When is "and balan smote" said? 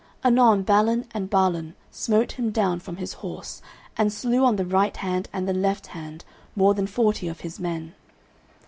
1.11-2.31